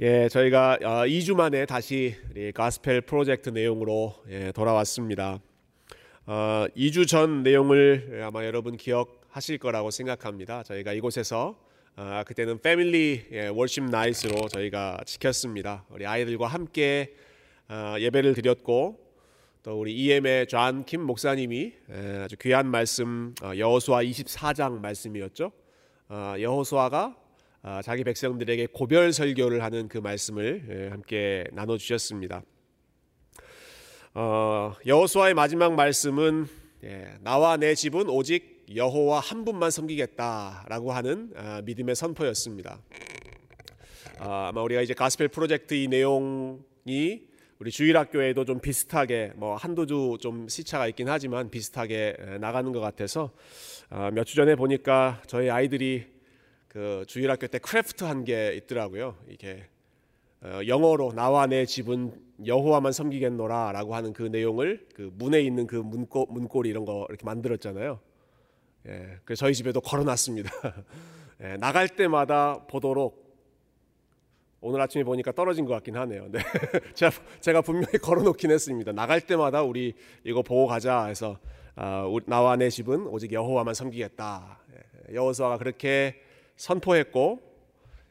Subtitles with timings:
[0.00, 5.40] 예, 저희가 2주 만에 다시 우리 가스펠 프로젝트 내용으로 예, 돌아왔습니다.
[6.26, 10.62] 어, 2주 전 내용을 아마 여러분 기억하실 거라고 생각합니다.
[10.62, 11.58] 저희가 이곳에서
[11.96, 15.84] 어, 그때는 family 예, worship night으로 저희가 지켰습니다.
[15.90, 17.14] 우리 아이들과 함께
[17.68, 19.00] 어, 예배를 드렸고
[19.64, 25.50] 또 우리 EM의 존 킴 목사님이 예, 아주 귀한 말씀 어, 여호수아 24장 말씀이었죠.
[26.08, 27.27] 어, 여호수아가 아,
[27.82, 32.42] 자기 백성들에게 고별 설교를 하는 그 말씀을 예, 함께 나눠 주셨습니다.
[34.14, 36.46] 어, 여호수아의 마지막 말씀은
[36.84, 42.80] 예, 나와 내 집은 오직 여호와 한 분만 섬기겠다라고 하는 아, 믿음의 선포였습니다.
[44.18, 47.28] 아, 아마 우리가 이제 가스펠 프로젝트 이 내용이
[47.58, 53.32] 우리 주일학교에도 좀 비슷하게 뭐 한두 주 좀 시차가 있긴 하지만 비슷하게 나가는 것 같아서
[54.12, 56.06] 몇주 전에 보니까 저희 아이들이
[56.68, 59.16] 그 주일학교 때 craft 한 게 있더라고요.
[59.28, 59.66] 이게
[60.42, 62.12] 어, 영어로 나와 내 집은
[62.46, 67.98] 여호와만 섬기겠노라라고 하는 그 내용을 그 문에 있는 그 문고 문고리 이런 거 이렇게 만들었잖아요.
[68.86, 70.50] 예, 그래서 저희 집에도 걸어놨습니다.
[71.42, 73.26] 예, 나갈 때마다 보도록
[74.60, 76.28] 오늘 아침에 보니까 떨어진 것 같긴 하네요.
[76.30, 76.38] 네.
[76.94, 78.92] 제가, 제가 분명히 걸어놓긴 했습니다.
[78.92, 79.94] 나갈 때마다 우리
[80.24, 81.38] 이거 보고 가자 해서
[81.76, 84.58] 아, 나와 내 집은 오직 여호와만 섬기겠다.
[85.10, 86.20] 예, 여호수아가 그렇게
[86.58, 87.40] 선포했고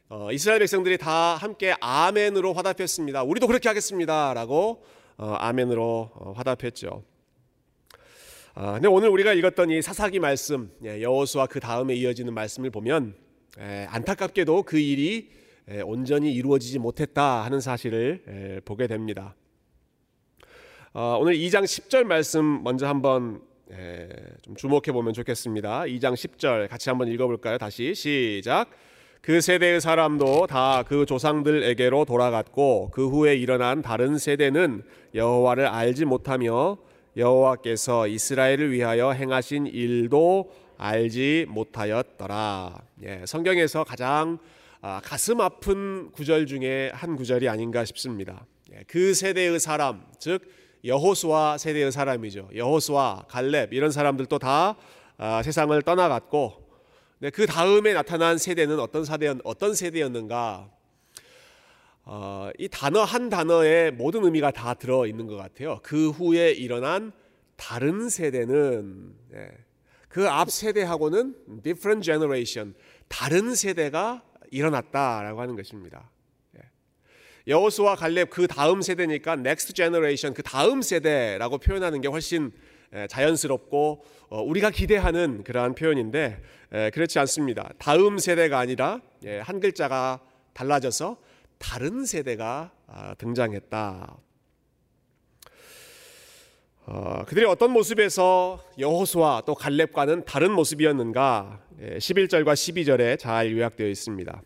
[0.08, 3.22] 어, 이스라엘 백성들이 다 함께 아멘으로 화답했습니다.
[3.22, 4.82] 우리도 그렇게 하겠습니다라고
[5.18, 7.04] 어, 아멘으로 어, 화답했죠.
[8.54, 13.14] 아, 근데 오늘 우리가 읽었던 이 사사기 말씀 예, 여호수아 그 다음에 이어지는 말씀을 보면
[13.58, 15.30] 에, 안타깝게도 그 일이
[15.68, 19.36] 에, 온전히 이루어지지 못했다 하는 사실을 에, 보게 됩니다.
[20.94, 24.08] 어, 오늘 2장 10절 말씀 먼저 한번 예,
[24.42, 25.82] 좀 주목해 보면 좋겠습니다.
[25.82, 27.58] 2장 10절 같이 한번 읽어볼까요?
[27.58, 28.70] 다시 시작.
[29.20, 34.82] 그 세대의 사람도 다 그 조상들에게로 돌아갔고 그 후에 일어난 다른 세대는
[35.14, 36.78] 여호와를 알지 못하며
[37.16, 42.80] 여호와께서 이스라엘을 위하여 행하신 일도 알지 못하였더라.
[43.02, 44.38] 예, 성경에서 가장
[44.80, 48.46] 아, 가슴 아픈 구절 중에 한 구절이 아닌가 싶습니다.
[48.72, 50.40] 예, 그 세대의 사람, 즉
[50.84, 52.50] 여호수아 세대의 사람이죠.
[52.54, 54.76] 여호수아, 갈렙 이런 사람들도 다
[55.16, 56.68] 아, 세상을 떠나갔고
[57.20, 60.70] 네, 그 다음에 나타난 세대는 어떤 세대 어떤 세대였는가?
[62.04, 65.80] 어, 이 단어 한 단어에 모든 의미가 다 들어 있는 것 같아요.
[65.82, 67.12] 그 후에 일어난
[67.56, 69.48] 다른 세대는 네,
[70.08, 72.74] 그앞 세대하고는 different generation
[73.08, 76.10] 다른 세대가 일어났다라고 하는 것입니다.
[77.48, 82.52] 여호수와 갈렙 그 다음 세대니까 next generation 그 다음 세대라고 표현하는 게 훨씬
[83.08, 86.40] 자연스럽고 어, 우리가 기대하는 그러한 표현인데
[86.92, 87.70] 그렇지 않습니다.
[87.78, 90.20] 다음 세대가 아니라 예, 한 글자가
[90.52, 91.16] 달라져서
[91.58, 94.16] 다른 세대가 아, 등장했다.
[96.86, 101.60] 어, 그들이 어떤 모습에서 여호수아 또 갈렙과는 다른 모습이었는가?
[101.78, 104.42] 11절과 12절에 잘 요약되어 있습니다.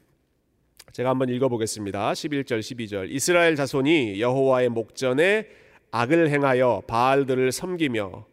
[0.92, 2.12] 제가 한번 읽어보겠습니다.
[2.12, 3.10] 11절, 12절.
[3.10, 5.46] 이스라엘 자손이 여호와의 목전에
[5.90, 8.26] 악을 행하여 바알들을 섬기며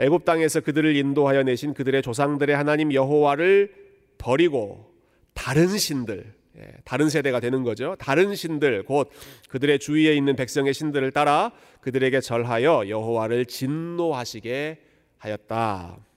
[0.00, 3.72] 애굽 땅에서 그들을 인도하여 내신 그들의 조상들의 하나님 여호와를
[4.18, 4.92] 버리고
[5.34, 7.94] 다른 신들, 예, 다른 세대가 되는 거죠.
[7.98, 9.10] 다른 신들, 곧
[9.48, 14.78] 그들의 주위에 있는 백성의 신들을 따라 그들에게 절하여 여호와를 진노하시게
[15.18, 16.09] 하였다.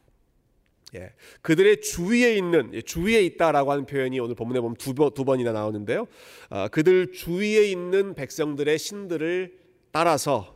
[0.95, 1.11] 예,
[1.41, 5.51] 그들의 주위에 있는 예, 주위에 있다라고 하는 표현이 오늘 본문에 보면 두, 번, 두 번이나
[5.51, 6.07] 나오는데요.
[6.49, 9.57] 어, 그들 주위에 있는 백성들의 신들을
[9.91, 10.55] 따라서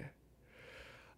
[0.00, 0.10] 예,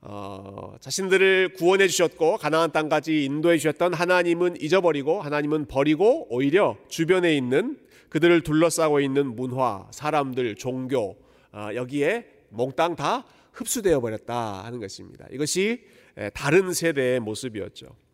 [0.00, 7.78] 어, 자신들을 구원해 주셨고 가나안 땅까지 인도해 주셨던 하나님은 잊어버리고 하나님은 버리고 오히려 주변에 있는
[8.08, 11.16] 그들을 둘러싸고 있는 문화, 사람들, 종교
[11.52, 15.26] 어, 여기에 몽땅 다 흡수되어 버렸다 하는 것입니다.
[15.30, 15.84] 이것이
[16.18, 18.07] 예, 다른 세대의 모습이었죠.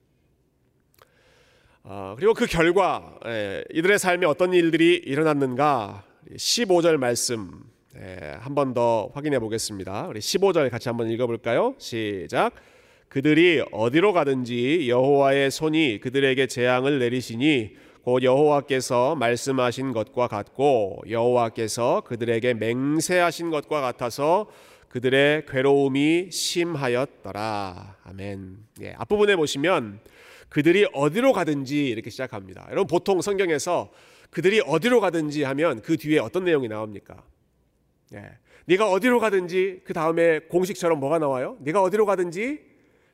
[1.87, 6.03] 어, 그리고 그 결과 예, 이들의 삶에 어떤 일들이 일어났는가
[6.35, 7.63] 15절 말씀
[7.99, 10.07] 예, 한번 더 확인해 보겠습니다.
[10.09, 11.75] 우리 15절 같이 한번 읽어볼까요?
[11.77, 12.55] 시작.
[13.09, 22.55] 그들이 어디로 가든지 여호와의 손이 그들에게 재앙을 내리시니 곧 여호와께서 말씀하신 것과 같고 여호와께서 그들에게
[22.55, 24.47] 맹세하신 것과 같아서
[24.89, 27.97] 그들의 괴로움이 심하였더라.
[28.05, 28.57] 아멘.
[28.81, 30.01] 예, 앞부분에 보시면
[30.55, 32.69] 그들이 어디로 가든지 이렇게 시작합니다.
[32.71, 33.91] 여러분 보통 성경에서
[34.31, 37.25] 그들이 어디로 가든지 하면 그 뒤에 어떤 내용이 나옵니까?
[38.15, 38.39] 예.
[38.67, 41.57] 네가 어디로 가든지 그 다음에 공식처럼 뭐가 나와요?
[41.59, 42.61] 네가 어디로 가든지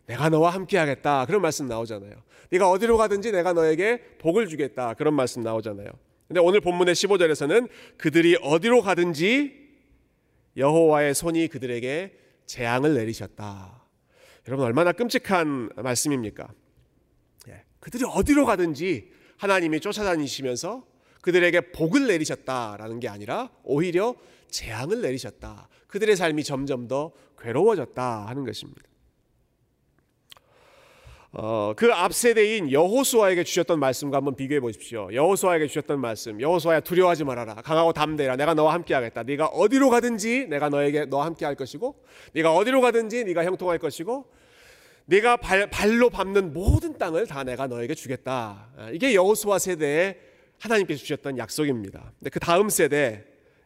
[0.04, 2.12] 내가 너와 함께하겠다 그런 말씀 나오잖아요.
[2.50, 5.88] 네가 어디로 가든지 내가 너에게 복을 주겠다 그런 말씀 나오잖아요.
[6.28, 9.56] 근데 오늘 본문의 15절에서는 그들이 어디로 가든지
[10.58, 13.82] 여호와의 손이 그들에게 재앙을 내리셨다.
[14.46, 16.48] 여러분 얼마나 끔찍한 말씀입니까?
[17.80, 20.84] 예, 그들이 어디로 가든지 하나님이 쫓아다니시면서
[21.22, 24.14] 그들에게 복을 내리셨다라는 게 아니라 오히려
[24.48, 25.68] 재앙을 내리셨다.
[25.86, 28.82] 그들의 삶이 점점 더 괴로워졌다 하는 것입니다.
[31.32, 35.08] 어, 그 앞 세대인 여호수아에게 주셨던 말씀과 한번 비교해 보십시오.
[35.12, 36.40] 여호수아에게 주셨던 말씀.
[36.40, 37.54] 여호수아야 두려워하지 말아라.
[37.54, 38.34] 강하고 담대라.
[38.36, 39.22] 내가 너와 함께 하겠다.
[39.22, 42.02] 네가 어디로 가든지 내가 너에게 너와 함께 할 것이고
[42.34, 44.26] 네가 어디로 가든지 네가 형통할 것이고
[45.10, 48.70] 네가 발, 발로 밟는 모든 땅을 다 내가 너에게 주겠다.
[48.76, 50.16] 아, 이게 여호수아 세대에
[50.60, 52.12] 하나님께서 주셨던 약속입니다.
[52.18, 53.24] 근데 그 다음 세대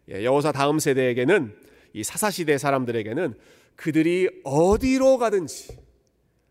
[0.09, 1.55] 예, 여호사 다음 세대에게는
[1.93, 3.35] 이 사사 시대 사람들에게는
[3.77, 5.77] 그들이 어디로 가든지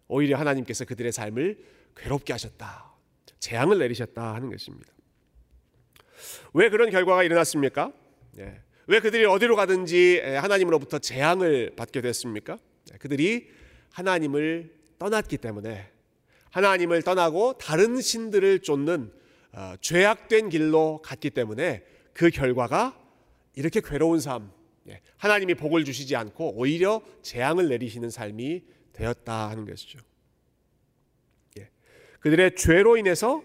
[0.07, 1.57] 오히려 하나님께서 그들의 삶을
[1.97, 2.93] 괴롭게 하셨다.
[3.39, 4.93] 재앙을 내리셨다 하는 것입니다.
[6.53, 7.91] 왜 그런 결과가 일어났습니까?
[8.37, 8.61] 예.
[8.85, 12.59] 왜 그들이 어디로 가든지 하나님으로부터 재앙을 받게 됐습니까?
[12.93, 13.49] 예, 그들이
[13.91, 15.89] 하나님을 떠났기 때문에
[16.51, 19.11] 하나님을 떠나고 다른 신들을 쫓는
[19.51, 21.83] 어, 죄악된 길로 갔기 때문에
[22.13, 22.97] 그 결과가
[23.55, 24.49] 이렇게 괴로운 삶,
[24.87, 28.63] 예, 하나님이 복을 주시지 않고 오히려 재앙을 내리시는 삶이
[28.93, 29.99] 되었다 하는 것이죠.
[31.59, 31.69] 예.
[32.21, 33.43] 그들의 죄로 인해서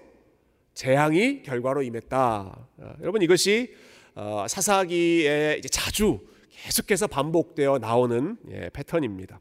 [0.75, 2.69] 재앙이 결과로 임했다.
[2.76, 3.75] 어, 여러분 이것이
[4.14, 6.20] 어, 사사기에 자주
[6.50, 9.40] 계속해서 반복되어 나오는 예, 패턴입니다.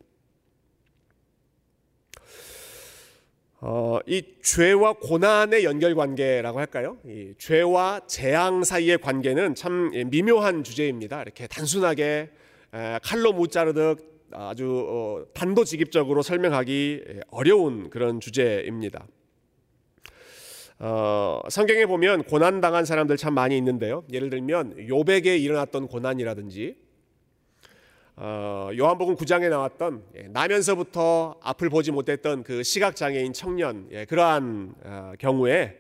[3.69, 6.95] 어, 이 죄와 고난의 연결 관계라고 할까요?
[7.05, 11.21] 이 죄와 재앙 사이의 관계는 참 미묘한 주제입니다.
[11.21, 12.29] 이렇게 단순하게
[12.73, 19.05] 에, 칼로 무자르듯 아주 어, 단도직입적으로 설명하기 어려운 그런 주제입니다.
[20.79, 24.05] 어, 성경에 보면 고난 당한 사람들 참 많이 있는데요.
[24.13, 26.86] 예를 들면 요백에 일어났던 고난이라든지
[28.19, 34.73] 어, 요한복음 9장에 나왔던 예, 나면서부터 앞을 보지 못했던 그 시각 장애인 청년 예, 그러한
[34.83, 35.77] 어, 경우에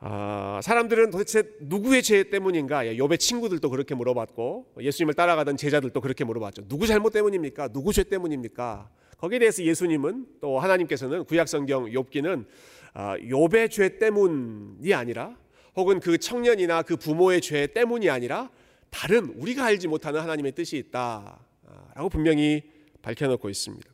[0.00, 2.88] 아, 사람들은 도대체 누구의 죄 때문인가?
[2.88, 6.66] 예, 욥의 친구들도 그렇게 물어봤고 예수님을 따라가던 제자들도 그렇게 물어봤죠.
[6.66, 7.68] 누구 잘못 때문입니까?
[7.68, 8.90] 누구 죄 때문입니까?
[9.18, 12.46] 거기에 대해서 예수님은 또 하나님께서는 구약 성경 욥기는
[12.94, 15.36] 아, 욥의 죄 때문이 아니라
[15.76, 18.50] 혹은 그 청년이나 그 부모의 죄 때문이 아니라
[18.90, 22.62] 다른 우리가 알지 못하는 하나님의 뜻이 있다라고 분명히
[23.02, 23.90] 밝혀놓고 있습니다.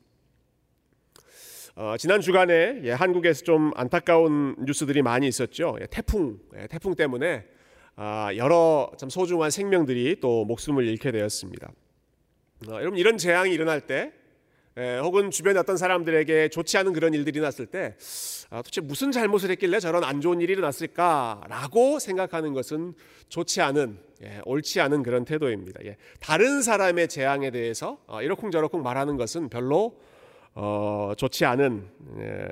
[1.77, 5.77] 어, 지난 주간에 예, 한국에서 좀 안타까운 뉴스들이 많이 있었죠.
[5.81, 7.45] 예, 태풍, 예, 태풍 때문에
[7.97, 11.73] 아, 여러 참 소중한 생명들이 또 목숨을 잃게 되었습니다.
[12.69, 14.13] 어, 여러분 이런 재앙이 일어날 때
[14.77, 17.95] 예, 혹은 주변에 어떤 사람들에게 좋지 않은 그런 일들이 났을 때
[18.51, 22.95] 아, 도대체 무슨 잘못을 했길래 저런 안 좋은 일이 일어났을까라고 생각하는 것은
[23.29, 25.81] 좋지 않은 예, 옳지 않은 그런 태도입니다.
[25.85, 29.97] 예, 다른 사람의 재앙에 대해서 어, 이러쿵저러쿵 말하는 것은 별로
[30.55, 31.87] 어, 좋지 않은
[32.19, 32.49] 예,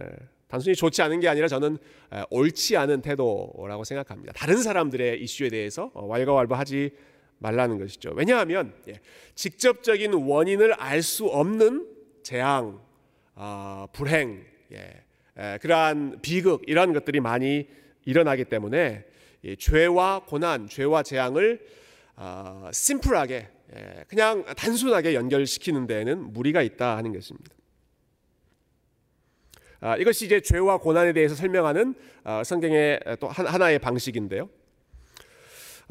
[0.47, 1.77] 단순히 좋지 않은 게 아니라 저는
[2.13, 4.33] 에, 옳지 않은 태도라고 생각합니다.
[4.35, 6.91] 다른 사람들의 이슈에 대해서 어, 왈가왈부하지
[7.39, 8.13] 말라는 것이죠.
[8.15, 9.01] 왜냐하면 예,
[9.35, 11.89] 직접적인 원인을 알 수 없는
[12.23, 12.81] 재앙,
[13.35, 15.03] 어, 불행, 예,
[15.37, 17.69] 에, 그러한 비극 이런 것들이 많이
[18.05, 19.05] 일어나기 때문에
[19.45, 21.61] 예, 죄와 고난, 죄와 재앙을
[22.17, 27.55] 어, 심플하게 예, 그냥 단순하게 연결시키는 데에는 무리가 있다 하는 것입니다.
[29.81, 34.49] 아, 이것이 이제 죄와 고난에 대해서 설명하는 아, 성경의 또 하나의 방식인데요.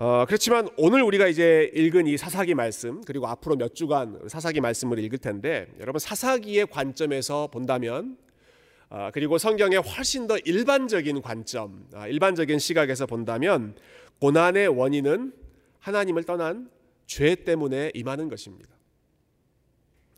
[0.03, 4.98] 어, 그렇지만 오늘 우리가 이제 읽은 이 사사기 말씀 그리고 앞으로 몇 주간 사사기 말씀을
[4.98, 8.17] 읽을 텐데 여러분 사사기의 관점에서 본다면
[8.89, 13.75] 아, 그리고 성경의 훨씬 더 일반적인 관점, 일반적인 시각에서 본다면
[14.20, 15.34] 고난의 원인은
[15.77, 16.72] 하나님을 떠난
[17.05, 18.72] 죄 때문에 임하는 것입니다.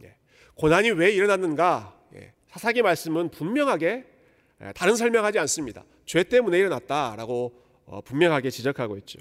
[0.02, 0.16] 예.
[0.56, 2.00] 고난이 왜 일어났는가?
[2.48, 4.06] 사사기 말씀은 분명하게
[4.76, 5.84] 다른 설명하지 않습니다.
[6.06, 9.20] 죄 때문에 일어났다라고 어, 분명하게 지적하고 있죠.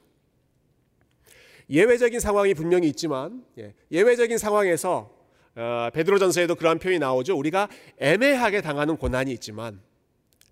[1.72, 5.10] 예외적인 상황이 분명히 있지만 예, 예외적인 상황에서
[5.56, 7.36] 어, 베드로전서에도 그러한 표현이 나오죠.
[7.36, 9.80] 우리가 애매하게 당하는 고난이 있지만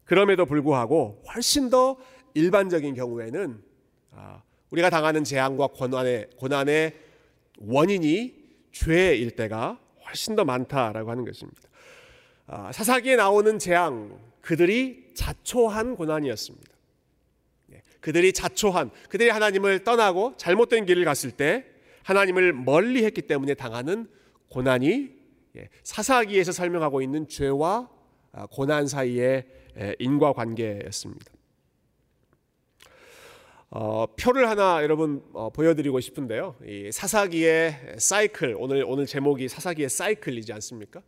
[0.04, 1.98] 그럼에도 불구하고 훨씬 더
[2.34, 3.62] 일반적인 경우에는
[4.12, 6.94] 아, 우리가 당하는 재앙과 고난의 고난의
[7.58, 8.34] 원인이
[8.72, 11.60] 죄일 때가 훨씬 더 많다라고 하는 것입니다.
[12.46, 16.79] 아, 사사기에 나오는 재앙 그들이 자초한 고난이었습니다.
[18.00, 21.64] 예, 그들이 자초한 그들이 하나님을 떠나고 잘못된 길을 갔을 때
[22.02, 24.08] 하나님을 멀리 했기 때문에 당하는
[24.48, 25.10] 고난이
[25.56, 27.88] 예, 사사기에서 설명하고 있는 죄와
[28.32, 29.46] 아, 고난 사이의
[29.98, 31.32] 인과 관계였습니다.
[33.70, 36.56] 어, 표를 하나 여러분 어, 보여드리고 싶은데요.
[36.64, 41.02] 이 사사기의 사이클 오늘 오늘 제목이 사사기의 사이클이지 않습니까?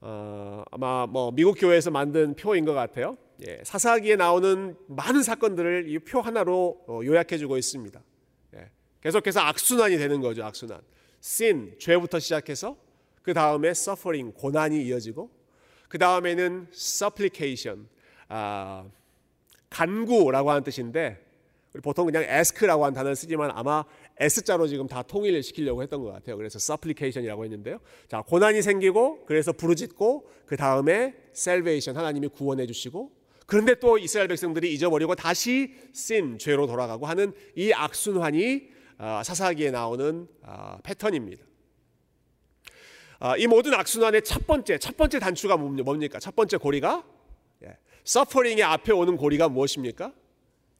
[0.00, 3.16] 어, 아마 뭐 미국 교회에서 만든 표인 것 같아요.
[3.46, 8.02] 예, 사사기에 나오는 많은 사건들을 이 표 하나로 어, 요약해주고 있습니다.
[8.56, 8.70] 예,
[9.02, 10.44] 계속해서 악순환이 되는 거죠.
[10.44, 10.80] 악순환.
[11.22, 12.76] sin 죄부터 시작해서
[13.22, 15.30] 그 다음에 suffering 고난이 이어지고
[15.88, 17.88] 그 다음에는 supplication
[18.28, 18.84] 아,
[19.70, 21.20] 간구라고 하는 뜻인데
[21.82, 23.84] 보통 그냥 ask라고 하는 단어를 쓰지만 아마
[24.18, 26.36] S자로 지금 다 통일을 시키려고 했던 것 같아요.
[26.36, 27.80] 그래서 supplication이라고 했는데요.
[28.06, 33.10] 자, 고난이 생기고 그래서 부르짖고 그 다음에 salvation 하나님이 구원해 주시고
[33.46, 40.28] 그런데 또 이스라엘 백성들이 잊어버리고 다시 sin 죄로 돌아가고 하는 이 악순환이 아, 사사기에 나오는
[40.42, 41.44] 아, 패턴입니다.
[43.18, 46.18] 아, 이 모든 악순환의 첫 번째 첫 번째 단추가 뭡니까?
[46.18, 47.04] 첫 번째 고리가
[48.04, 50.12] suffering의 앞에 오는 고리가 무엇입니까?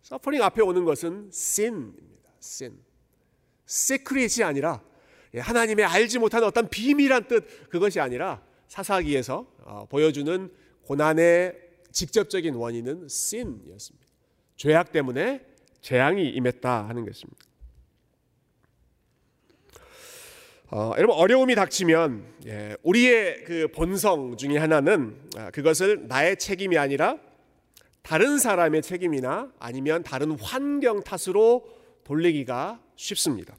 [0.02, 2.30] suffering 앞에 오는 것은 sin입니다.
[2.38, 2.78] sin.
[3.66, 4.82] secret이 아니라
[5.32, 10.52] 예, 하나님의 알지 못한 어떤 비밀한 뜻 그것이 아니라 사사기에서 어, 보여주는
[10.82, 11.63] 고난의
[11.94, 14.06] 직접적인 원인은 sin이었습니다.
[14.56, 15.46] 죄악 때문에
[15.80, 17.44] 재앙이 임했다 하는 것입니다.
[20.70, 27.18] 어, 여러분 어려움이 닥치면 예, 우리의 그 본성 중에 하나는 아, 그것을 나의 책임이 아니라
[28.02, 31.64] 다른 사람의 책임이나 아니면 다른 환경 탓으로
[32.02, 33.56] 돌리기가 쉽습니다.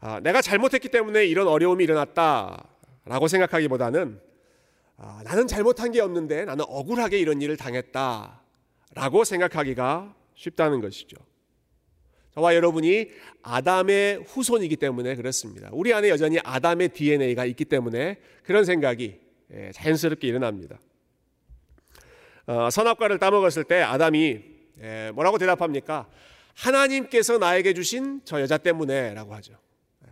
[0.00, 4.20] 아, 내가 잘못했기 때문에 이런 어려움이 일어났다라고 생각하기보다는
[4.96, 8.40] 아, 나는 잘못한 게 없는데 나는 억울하게 이런 일을 당했다
[8.94, 11.16] 라고 생각하기가 쉽다는 것이죠.
[12.34, 13.10] 저와 여러분이
[13.42, 15.68] 아담의 후손이기 때문에 그렇습니다.
[15.72, 19.20] 우리 안에 여전히 아담의 DNA가 있기 때문에 그런 생각이
[19.52, 20.80] 예, 자연스럽게 일어납니다.
[22.46, 24.42] 어, 선악과를 따먹었을 때 아담이
[24.82, 26.08] 예, 뭐라고 대답합니까?
[26.54, 29.54] 하나님께서 나에게 주신 저 여자 때문에라고 하죠.
[30.06, 30.10] 예,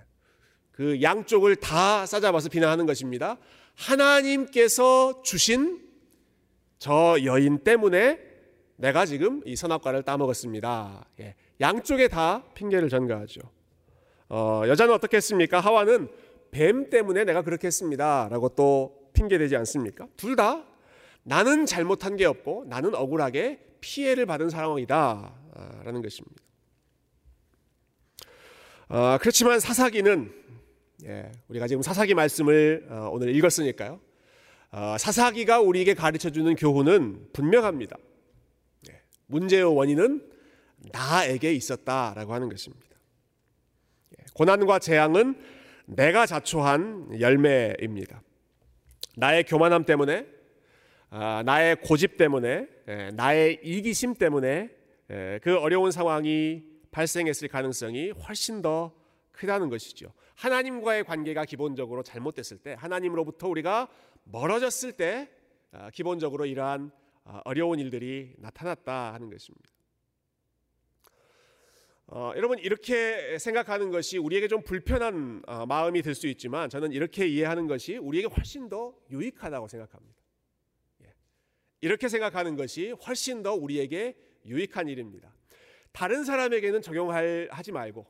[0.71, 3.37] 그 양쪽을 다 싸잡아서 비난하는 것입니다.
[3.75, 5.81] 하나님께서 주신
[6.79, 8.19] 저 여인 때문에
[8.77, 11.07] 내가 지금 이 선악과를 따먹었습니다.
[11.21, 13.41] 예, 양쪽에 다 핑계를 전가하죠.
[14.29, 15.61] 어, 여자는 어떻게 했습니까?
[15.61, 16.09] 하와는
[16.51, 20.07] 뱀 때문에 내가 그렇게 했습니다 라고 또 핑계대지 않습니까?
[20.17, 20.65] 둘 다
[21.23, 25.35] 나는 잘못한 게 없고 나는 억울하게 피해를 받은 상황이다
[25.85, 26.43] 라는 것입니다.
[28.89, 30.42] 어, 그렇지만 사사기는
[31.05, 34.01] 예, 우리가 지금 사사기 말씀을 어, 오늘 읽었으니까요.
[34.71, 37.97] 어, 사사기가 우리에게 가르쳐 주는 교훈은 분명합니다.
[38.89, 40.31] 예, 문제의 원인은
[40.93, 42.97] 나에게 있었다라고 하는 것입니다.
[44.19, 45.35] 예, 고난과 재앙은
[45.87, 48.23] 내가 자초한 열매입니다.
[49.17, 50.27] 나의 교만함 때문에
[51.11, 54.71] 아, 나의 고집 때문에 예, 나의 이기심 때문에
[55.11, 58.95] 예, 그 어려운 상황이 발생했을 가능성이 훨씬 더
[59.33, 60.13] 크다는 것이죠.
[60.35, 63.89] 하나님과의 관계가 기본적으로 잘못됐을 때, 하나님으로부터 우리가
[64.25, 65.31] 멀어졌을 때,
[65.73, 66.91] 아, 기본적으로 이러한
[67.25, 69.71] 아, 어려운 일들이 나타났다 하는 것입니다.
[72.07, 77.27] 어, 여러분 이렇게 생각하는 것이 우리에게 좀 불편한 어, 마음이 들 수 있지만 저는 이렇게
[77.27, 80.23] 이해하는 것이 우리에게 훨씬 더 유익하다고 생각합니다.
[81.81, 85.35] 이렇게 생각하는 것이 훨씬 더 우리에게 유익한 일입니다.
[85.91, 88.07] 다른 사람에게는 적용할 하지 말고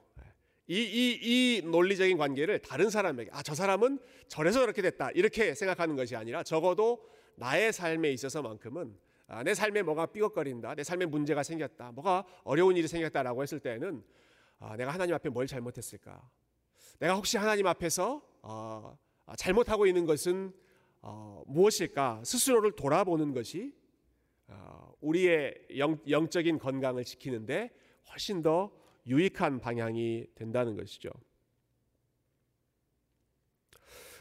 [0.69, 5.97] 이, 이, 이 논리적인 관계를 다른 사람에게 아 저 사람은 저래서 그렇게 됐다 이렇게 생각하는
[5.97, 7.05] 것이 아니라 적어도
[7.37, 12.87] 나의 삶에 있어서만큼은 아, 내 삶에 뭐가 삐걱거린다 내 삶에 문제가 생겼다 뭐가 어려운 일이
[12.87, 14.03] 생겼다라고 했을 때는
[14.59, 16.23] 아, 내가 하나님 앞에 뭘 잘못했을까?
[17.01, 18.97] 내가 혹시 하나님 앞에서 어,
[19.37, 20.53] 잘못하고 있는 것은
[21.01, 22.23] 어, 무엇일까?
[22.25, 23.75] 스스로를 돌아보는 것이
[24.47, 27.71] 어, 우리의 영, 영적인 건강을 지키는데
[28.11, 28.71] 훨씬 더
[29.07, 31.11] 유익한 방향이 된다는 것이죠.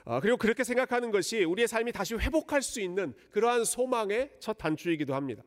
[0.04, 5.14] 어, 그리고 그렇게 생각하는 것이 우리의 삶이 다시 회복할 수 있는 그러한 소망의 첫 단추이기도
[5.14, 5.44] 합니다.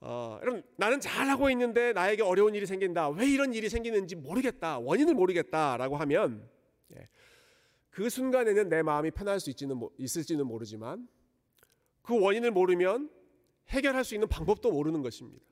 [0.00, 3.10] 어, 여러분 나는 잘하고 있는데 나에게 어려운 일이 생긴다.
[3.10, 4.78] 왜 이런 일이 생기는지 모르겠다.
[4.78, 6.48] 원인을 모르겠다라고 하면
[6.96, 7.08] 예,
[7.90, 11.08] 그 순간에는 내 마음이 편할 수 있지는, 있을지는 모르지만
[12.02, 13.10] 그 원인을 모르면
[13.68, 15.44] 해결할 수 있는 방법도 모르는 것입니다.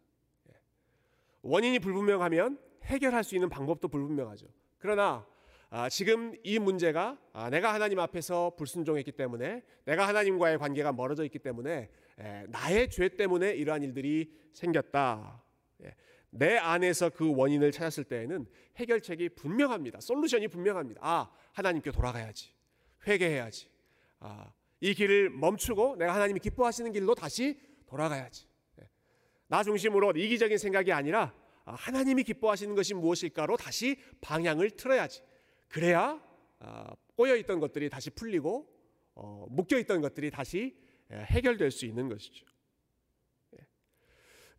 [1.49, 1.53] 예.
[1.53, 4.47] 원인이 불분명하면 해결할 수 있는 방법도 불분명하죠.
[4.79, 5.27] 그러나
[5.71, 11.39] 아, 지금 이 문제가 아, 내가 하나님 앞에서 불순종했기 때문에 내가 하나님과의 관계가 멀어져 있기
[11.39, 15.43] 때문에 에, 나의 죄 때문에 이러한 일들이 생겼다.
[15.85, 15.95] 예.
[16.31, 20.01] 내 안에서 그 원인을 찾았을 때에는 해결책이 분명합니다.
[20.01, 21.01] 솔루션이 분명합니다.
[21.05, 22.55] 아, 하나님께 돌아가야지.
[23.07, 23.69] 회개해야지.
[24.21, 28.48] 아, 이 길을 멈추고 내가 하나님이 기뻐하시는 길로 다시 돌아가야지.
[29.49, 29.57] 네.
[29.57, 35.23] 나 중심으로 이기적인 생각이 아니라 아, 하나님이 기뻐하시는 것이 무엇일까로 다시 방향을 틀어야지.
[35.69, 36.23] 그래야
[36.61, 38.67] 아, 꼬여 있던 것들이 다시 풀리고
[39.15, 40.77] 어, 묶여 있던 것들이 다시
[41.11, 42.47] 해결될 수 있는 것이죠.
[43.55, 43.67] 예.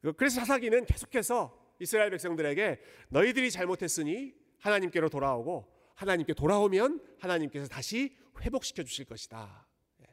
[0.02, 8.84] 그, 그래서 사사기는 계속해서 이스라엘 백성들에게 너희들이 잘못했으니 하나님께로 돌아오고 하나님께 돌아오면 하나님께서 다시 회복시켜
[8.84, 9.68] 주실 것이다.
[10.02, 10.08] 예.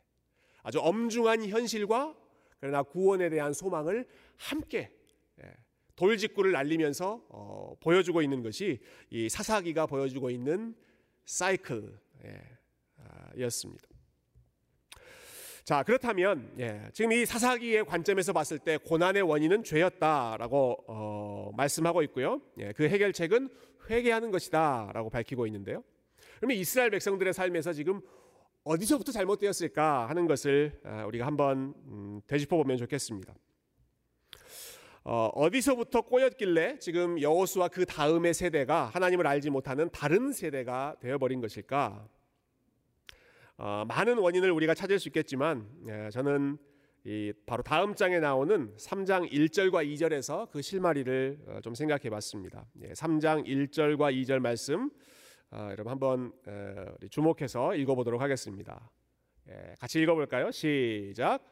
[0.62, 2.16] 아주 엄중한 현실과
[2.61, 4.06] 그러나 구원에 대한 소망을
[4.37, 4.93] 함께
[5.43, 5.52] 예,
[5.97, 10.75] 돌직구를 날리면서 어, 보여주고 있는 것이 이 사사기가 보여주고 있는
[11.25, 13.88] 사이클이었습니다.
[15.64, 22.40] 자 그렇다면 예, 지금 이 사사기의 관점에서 봤을 때 고난의 원인은 죄였다라고 어, 말씀하고 있고요.
[22.59, 23.49] 예, 그 해결책은
[23.90, 25.83] 회개하는 것이다라고 밝히고 있는데요.
[26.37, 28.00] 그러면 이스라엘 백성들의 삶에서 지금
[28.64, 33.35] 어디서부터 잘못되었을까 하는 것을 아, 우리가 한번 음, 되짚어 보면 좋겠습니다.
[35.09, 42.09] 어, 디서부터 꼬였길래 지금 여호수와 그 다음의 세대가 하나님을 알지 못하는 다른 세대가 되어버린 것일까?
[43.57, 46.59] 어, 많은 원인을 우리가 찾을 수 있겠지만 예, 저는
[47.05, 52.67] 이 바로 다음 장에 나오는 3장 1절과 2절에서 그 실마리를 어, 좀 생각해 봤습니다.
[52.83, 54.91] 예, 3장 1절과 2절 말씀
[55.51, 56.33] 아, 여러분 한번
[57.11, 58.91] 주목해서 읽어보도록 하겠습니다.
[59.51, 60.51] 예, 같이 읽어볼까요?
[60.51, 61.45] 시작.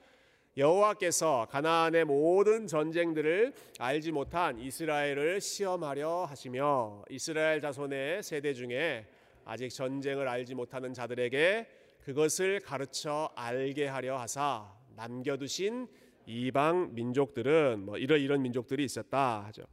[0.57, 9.05] 여호와께서 가나안의 모든 전쟁들을 알지 못한 이스라엘을 시험하려 하시며 이스라엘 자손의 세대 중에
[9.45, 11.67] 아직 전쟁을 알지 못하는 자들에게
[12.05, 15.89] 그것을 가르쳐 알게 하려 하사 남겨두신
[16.27, 19.65] 이방 민족들은 뭐 이런 이런 민족들이 있었다 하죠.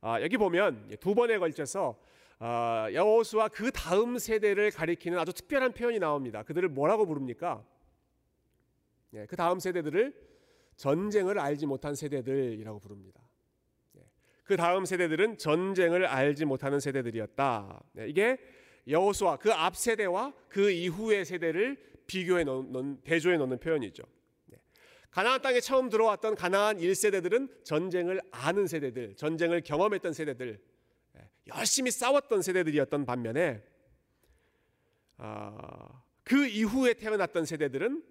[0.00, 1.96] 아, 여기 보면 두 번에 걸쳐서
[2.40, 6.42] 어, 여호수와 그 다음 세대를 가리키는 아주 특별한 표현이 나옵니다.
[6.42, 7.62] 그들을 뭐라고 부릅니까?
[9.14, 10.12] 예, 그 다음 세대들을
[10.76, 13.20] 전쟁을 알지 못한 세대들이라고 부릅니다.
[13.96, 14.02] 예,
[14.42, 17.82] 그 다음 세대들은 전쟁을 알지 못하는 세대들이었다.
[17.98, 18.38] 예, 이게
[18.86, 24.02] 여호수아 그 앞 세대와 그 이후의 세대를 비교해 놓는 대조해 놓는 표현이죠.
[24.52, 24.56] 예,
[25.10, 30.60] 가나안 땅에 처음 들어왔던 가나안 1세대들은 전쟁을 아는 세대들, 전쟁을 경험했던 세대들,
[31.46, 33.62] 열심히 싸웠던 세대들이었던 반면에
[35.18, 38.02] 어, 그 이후에 태어났던 세대들은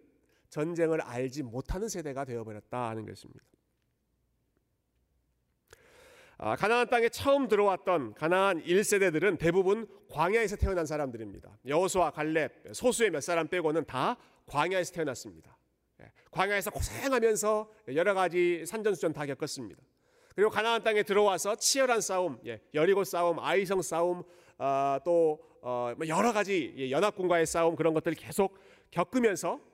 [0.54, 3.44] 전쟁을 알지 못하는 세대가 되어버렸다 하는 것입니다.
[6.38, 11.58] 아, 가나안 땅에 처음 들어왔던 가나안 1세대들은 대부분 광야에서 태어난 사람들입니다.
[11.66, 15.58] 여호수아, 갈렙, 소수의 몇 사람 빼고는 다 광야에서 태어났습니다.
[16.02, 19.82] 예, 광야에서 고생하면서 여러 가지 산전수전 다 겪었습니다.
[20.36, 24.24] 그리고 가나안 땅에 들어와서 치열한 싸움, 예, 여리고 싸움, 아이성 싸움,
[24.60, 28.56] 어, 또 어, 뭐 여러 가지 예, 연합군과의 싸움 그런 것들을 계속
[28.92, 29.73] 겪으면서 어,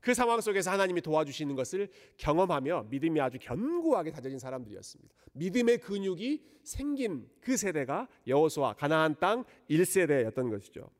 [0.00, 5.14] 그 상황 속에서 하나님이 도와주시는 것을 경험하며 믿음이 아주 견고하게 다져진 사람들이었습니다.
[5.32, 10.90] 믿음의 근육이 생긴 그 세대가 여호수아 가나안 땅 1세대였던 것이죠.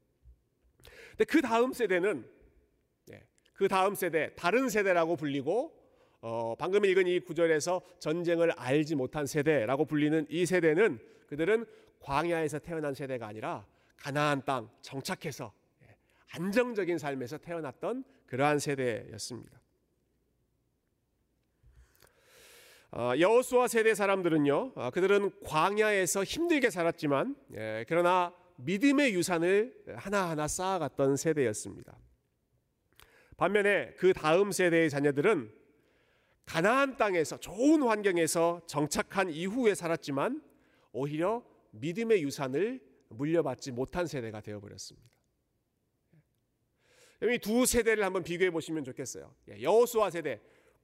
[1.11, 2.29] 근데 그 다음 세대는
[3.13, 3.23] 예,
[3.55, 5.75] 그 다음 세대 다른 세대라고 불리고
[6.21, 10.99] 어, 방금 읽은 이 구절에서 전쟁을 알지 못한 세대라고 불리는 이 세대는
[11.29, 11.67] 그들은
[12.01, 15.53] 광야에서 태어난 세대가 아니라 가나안 땅 정착해서
[15.83, 15.97] 예,
[16.33, 19.61] 안정적인 삶에서 태어났던 그러한 세대였습니다.
[22.93, 31.17] 어, 여호수아 세대 사람들은요, 어, 그들은 광야에서 힘들게 살았지만 예, 그러나 믿음의 유산을 하나하나 쌓아갔던
[31.17, 31.99] 세대였습니다.
[33.37, 35.53] 반면에 그 다음 세대의 자녀들은
[36.47, 40.43] 가나안 땅에서 좋은 환경에서 정착한 이후에 살았지만
[40.93, 45.16] 오히려 믿음의 유산을 물려받지 못한 세대가 되어 버렸습니다.
[47.23, 49.35] 이 두 세대를 한번 비교해 보시면 좋겠어요.
[49.51, 50.41] 예, 여호수아 세대,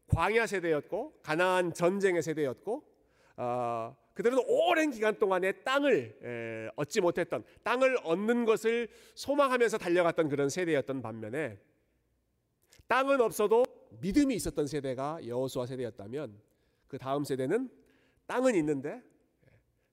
[0.08, 2.84] 광야 세대였고 가나안 전쟁의 세대였고
[3.36, 11.00] 어, 그들은 오랜 기간 동안에 땅을 얻지 못했던 땅을 얻는 것을 소망하면서 달려갔던 그런 세대였던
[11.00, 11.58] 반면에
[12.88, 13.64] 땅은 없어도
[14.00, 16.38] 믿음이 있었던 세대가 여호수아 세대였다면
[16.88, 17.70] 그 다음 세대는
[18.26, 19.02] 땅은 있는데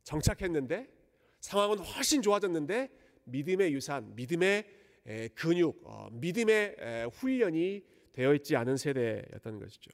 [0.04, 0.88] 정착했는데
[1.40, 2.90] 상황은 훨씬 좋아졌는데
[3.24, 4.79] 믿음의 유산, 믿음의
[5.36, 9.92] 근육, 어, 믿음의 훈련이 되어 있지 않은 세대였던 것이죠.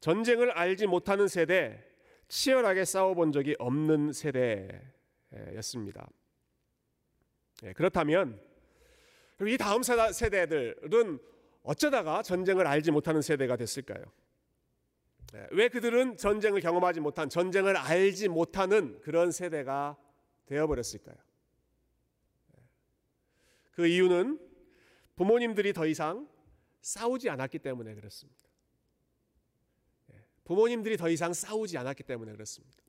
[0.00, 1.82] 전쟁을 알지 못하는 세대,
[2.28, 6.08] 치열하게 싸워본 적이 없는 세대였습니다.
[7.74, 8.40] 그렇다면
[9.42, 11.18] 이 다음 세대들은
[11.62, 14.04] 어쩌다가 전쟁을 알지 못하는 세대가 됐을까요?
[15.32, 19.96] 네, 왜 그들은 전쟁을 경험하지 못한 전쟁을 알지 못하는 그런 세대가
[20.46, 21.16] 되어버렸을까요?
[23.70, 23.76] 네.
[23.76, 24.38] 그 이유는
[25.16, 26.28] 부모님들이 더 이상
[26.80, 28.50] 싸우지 않았기 때문에 그렇습니다.
[30.50, 32.82] 부모님들이 더 이상 싸우지 않았기 때문에 그렇습니다.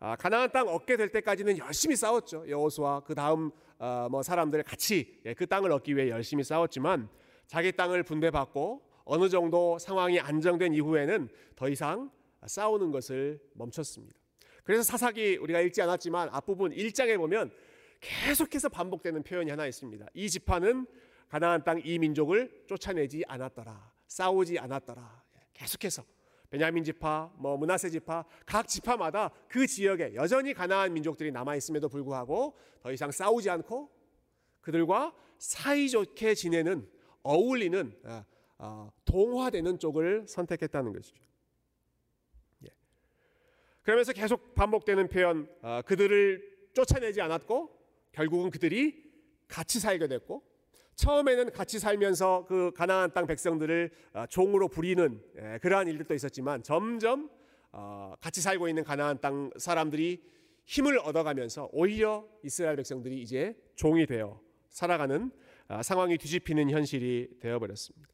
[0.00, 2.48] 아, 가나안 땅 얻게 될 때까지는 열심히 싸웠죠.
[2.48, 7.08] 여호수아 그 다음 어, 뭐 사람들 같이 예, 그 땅을 얻기 위해 열심히 싸웠지만
[7.46, 12.10] 자기 땅을 분배받고 어느 정도 상황이 안정된 이후에는 더 이상
[12.44, 14.18] 싸우는 것을 멈췄습니다.
[14.64, 17.52] 그래서 사사기 우리가 읽지 않았지만 앞부분 1장에 보면
[18.00, 20.06] 계속해서 반복되는 표현이 하나 있습니다.
[20.14, 20.86] 이 지파는
[21.28, 23.92] 가나안 땅 이 민족을 쫓아내지 않았더라.
[24.06, 25.22] 싸우지 않았더라.
[25.36, 26.04] 예, 계속해서
[26.50, 32.56] 베냐민 지파, 뭐 문하세 지파 각 지파마다 그 지역에 여전히 가나안 민족들이 남아 있음에도 불구하고
[32.82, 33.90] 더 이상 싸우지 않고
[34.62, 36.88] 그들과 사이좋게 지내는
[37.22, 38.24] 어울리는 어,
[38.58, 41.22] 어, 동화되는 쪽을 선택했다는 것이죠.
[42.64, 42.68] 예.
[43.82, 47.77] 그러면서 계속 반복되는 표현, 어, 그들을 쫓아내지 않았고
[48.18, 49.00] 결국은 그들이
[49.46, 50.42] 같이 살게 됐고
[50.96, 57.30] 처음에는 같이 살면서 그 가나안 땅 백성들을 어, 종으로 부리는 예, 그러한 일들도 있었지만 점점
[57.70, 60.20] 어, 같이 살고 있는 가나안 땅 사람들이
[60.64, 65.30] 힘을 얻어가면서 오히려 이스라엘 백성들이 이제 종이 되어 살아가는
[65.68, 68.08] 어, 상황이 뒤집히는 현실이 되어버렸습니다.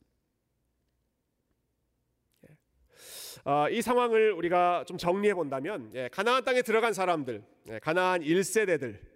[2.46, 3.74] 예.
[3.74, 7.42] 이 상황을 우리가 좀 정리해 본다면 예, 가나안 땅에 들어간 사람들,
[7.80, 9.13] 가나안 1세대들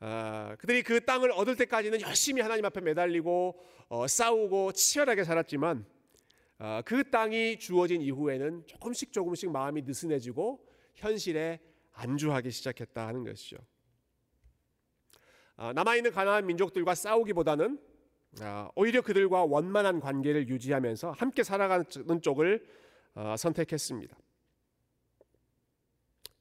[0.00, 3.58] 아, 그들이 그 땅을 얻을 때까지는 열심히 하나님 앞에 매달리고
[3.88, 5.84] 어, 싸우고 치열하게 살았지만
[6.60, 11.60] 어, 그 땅이 주어진 이후에는 조금씩 조금씩 마음이 느슨해지고 현실에
[11.92, 13.56] 안주하기 시작했다 하는 것이죠.
[15.56, 17.80] 아, 남아있는 가나안 민족들과 싸우기보다는
[18.40, 21.84] 아, 오히려 그들과 원만한 관계를 유지하면서 함께 살아가는
[22.22, 22.64] 쪽을
[23.14, 24.16] 어, 선택했습니다.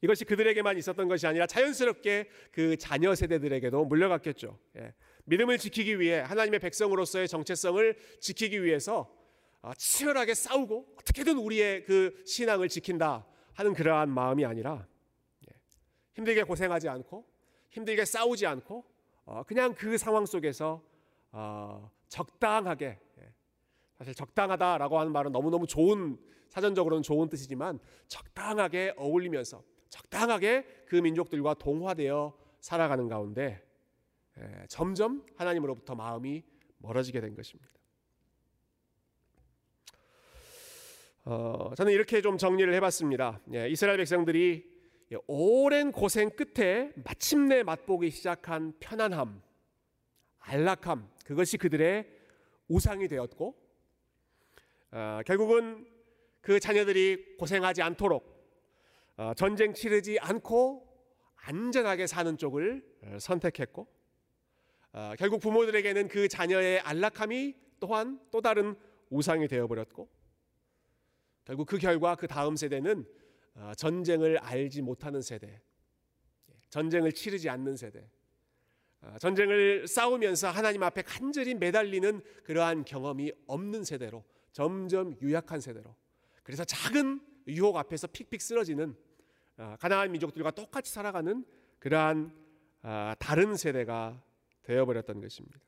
[0.01, 4.57] 이것이 그들에게만 있었던 것이 아니라 자연스럽게 그 자녀 세대들에게도 물려갔겠죠.
[4.77, 4.93] 예.
[5.25, 9.13] 믿음을 지키기 위해 하나님의 백성으로서의 정체성을 지키기 위해서
[9.61, 14.87] 아, 치열하게 싸우고 어떻게든 우리의 그 신앙을 지킨다 하는 그러한 마음이 아니라
[15.49, 15.55] 예.
[16.13, 17.25] 힘들게 고생하지 않고
[17.71, 18.85] 힘들게 싸우지 않고
[19.25, 20.83] 어, 그냥 그 상황 속에서
[21.31, 23.33] 어, 적당하게 예.
[23.97, 26.17] 사실 적당하다라고 하는 말은 너무너무 좋은
[26.49, 33.63] 사전적으로는 좋은 뜻이지만 적당하게 어울리면서 적당하게 그 민족들과 동화되어 살아가는 가운데
[34.67, 36.43] 점점 하나님으로부터 마음이
[36.79, 37.69] 멀어지게 된 것입니다.
[41.25, 43.41] 어, 저는 이렇게 좀 정리를 해봤습니다.
[43.53, 44.77] 예, 이스라엘 백성들이
[45.25, 49.41] 오랜 고생 끝에 마침내 맛보기 시작한 편안함,
[50.39, 52.07] 안락함, 그것이 그들의
[52.69, 53.55] 우상이 되었고,
[54.91, 55.85] 어, 결국은
[56.39, 58.36] 그 자녀들이 고생하지 않도록 어,
[59.35, 60.87] 전쟁 치르지 않고
[61.37, 63.87] 안전하게 사는 쪽을 어, 선택했고
[64.93, 68.75] 어, 결국 부모들에게는 그 자녀의 안락함이 또한 또 다른
[69.09, 70.09] 우상이 되어버렸고
[71.45, 73.05] 결국 그 결과 그 다음 세대는
[73.77, 78.07] 전쟁을 알지 못하는 세대, 예, 전쟁을 치르지 않는 세대,
[79.19, 85.95] 전쟁을 싸우면서 하나님 앞에 간절히 매달리는 그러한 경험이 없는 세대로 점점 유약한 세대로
[86.43, 89.06] 그래서 작은 유혹 앞에서 픽픽 쓰러지는 아,
[89.79, 91.43] 가나안 민족들과 똑같이 살아가는
[91.79, 92.31] 그러한
[92.83, 94.21] 아, 다른 세대가
[94.61, 95.59] 되어버렸던 것입니다.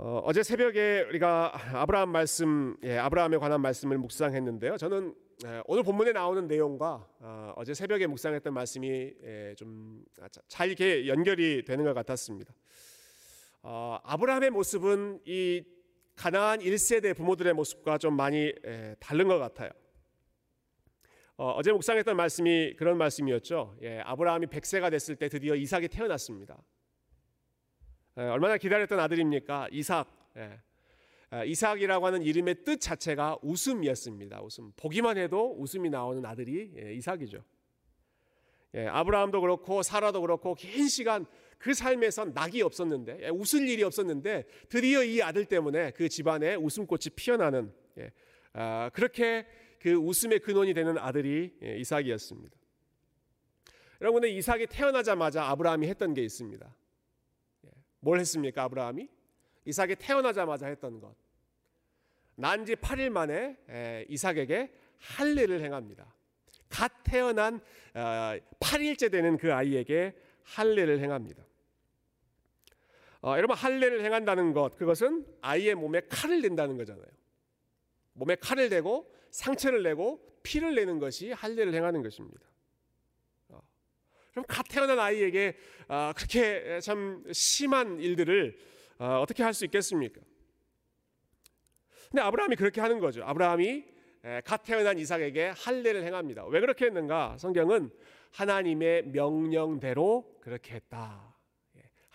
[0.00, 4.76] 어, 제 새벽에 우리가 아브라함 말씀, 예, 아브라함에 관한 말씀을 묵상했는데요.
[4.76, 5.12] 저는
[5.44, 8.88] 예, 오늘 본문에 나오는 내용과 어, 제 새벽에 묵상했던 말씀이
[9.24, 12.54] 예, 좀잘 아, 연결이 되는 것 같았습니다.
[13.62, 15.64] 어, 아브라함의 모습은 이
[16.18, 19.70] 가나안 1세대 부모들의 모습과 좀 많이 에, 다른 것 같아요.
[21.36, 23.76] 어, 제 묵상했던 말씀이 그런 말씀이었죠.
[23.82, 26.60] 예, 아브라함이 100세가 됐을 때 드디어 이삭이 태어났습니다.
[28.18, 29.68] 예, 얼마나 기다렸던 아들입니까?
[29.70, 30.08] 이삭.
[30.38, 30.60] 예.
[31.30, 34.42] 아, 이삭이라고 하는 이름의 뜻 자체가 웃음이었습니다.
[34.42, 34.72] 웃음.
[34.76, 37.44] 보기만 해도 웃음이 나오는 아들이 예, 이삭이죠.
[38.74, 41.26] 예, 아브라함도 그렇고 사라도 그렇고 긴 시간
[41.58, 47.10] 그 삶에선 낙이 없었는데 예, 웃을 일이 없었는데 드디어 이 아들 때문에 그 집안에 웃음꽃이
[47.16, 48.12] 피어나는 예,
[48.52, 49.46] 아, 그렇게
[49.80, 52.56] 그 웃음의 근원이 되는 아들이 예, 이삭이었습니다.
[54.00, 56.76] 여러분 근 이삭이 태어나자마자 아브라함이 했던 게 있습니다.
[58.00, 59.08] 뭘 했습니까 아브라함이?
[59.64, 61.14] 이삭이 태어나자마자 했던 것.
[62.36, 63.56] 난지 8일 만에
[64.08, 66.14] 이삭에게 할례를 행합니다.
[66.68, 67.60] 갓 태어난
[68.60, 71.47] 8일째 어, 되는 그 아이에게 할례를 행합니다.
[73.22, 77.06] 어, 여러분 할례를 행한다는 것 그것은 아이의 몸에 칼을 댄다는 거잖아요.
[78.12, 82.46] 몸에 칼을 대고 상처를 내고 피를 내는 것이 할례를 행하는 것입니다.
[83.48, 83.60] 어,
[84.30, 85.56] 그럼 갓 태어난 아이에게
[85.88, 88.58] 어, 그렇게 참 심한 일들을
[88.98, 90.20] 어, 어떻게 할 수 있겠습니까?
[92.10, 93.22] 근데 아브라함이 그렇게 하는 거죠.
[93.24, 93.84] 아브라함이
[94.44, 96.46] 갓 태어난 이삭에게 할례를 행합니다.
[96.46, 97.36] 왜 그렇게 했는가?
[97.38, 97.90] 성경은
[98.32, 101.37] 하나님의 명령대로 그렇게 했다.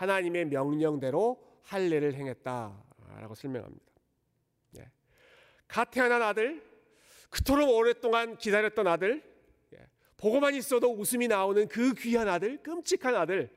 [0.03, 3.85] 예, 하나님의 명령대로 할례를 행했다라고 설명합니다.
[4.77, 4.91] 예.
[5.67, 6.61] 갓 태어난 아들,
[7.29, 9.23] 그토록 오랫동안 기다렸던 아들,
[9.73, 9.87] 예.
[10.17, 13.49] 보고만 있어도 웃음이 나오는 그 귀한 아들, 끔찍한 아들.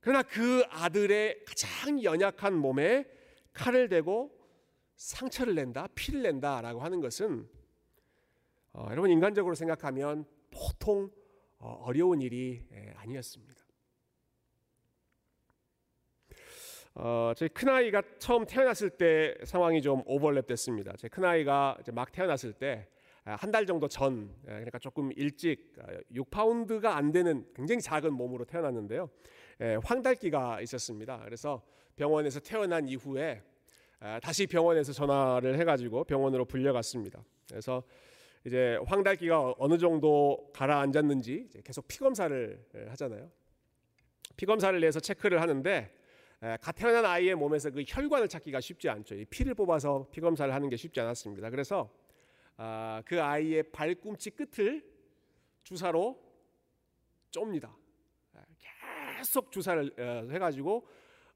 [0.00, 3.06] 그러나 그 아들의 가장 연약한 몸에
[3.54, 4.30] 칼을 대고
[4.96, 7.48] 상처를 낸다, 피를 낸다라고 하는 것은
[8.72, 11.10] 어, 여러분 인간적으로 생각하면 보통
[11.58, 13.63] 어, 려운 일이 예, 아니었습니다.
[16.96, 20.92] 어, 제 큰아이가 처음 태어났을 때 상황이 좀 오버랩 됐습니다.
[20.96, 22.86] 제 큰아이가 막 태어났을 때
[23.24, 25.72] 한달 아, 정도 전, 예, 그러니까 조금 일찍
[26.12, 29.08] 6파운드가 아, 안 되는 굉장히 작은 몸으로 태어났는데요.
[29.62, 31.22] 예, 황달기가 있었습니다.
[31.24, 31.62] 그래서
[31.96, 33.42] 병원에서 태어난 이후에
[33.98, 37.24] 아, 다시 병원에서 전화를 해가지고 병원으로 불려갔습니다.
[37.48, 37.82] 그래서
[38.44, 43.30] 이제 황달기가 어느 정도 가라앉았는지 계속 피 검사를 예, 하잖아요.
[44.36, 46.03] 피 검사를 내서 체크를 하는데
[46.60, 49.16] 갓 태어난 아이의 몸에서 그 혈관을 찾기가 쉽지 않죠.
[49.30, 51.48] 피를 뽑아서 피 검사를 하는 게 쉽지 않았습니다.
[51.48, 51.90] 그래서
[52.56, 54.84] 아, 그 아이의 발꿈치 끝을
[55.62, 56.20] 주사로
[57.30, 57.74] 쫍니다.
[59.24, 60.86] 계속 주사를 어, 해가지고